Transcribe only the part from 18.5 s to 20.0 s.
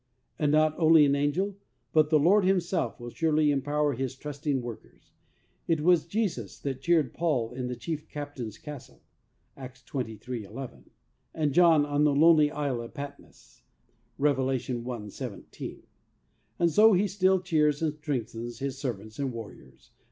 His servants and warriors.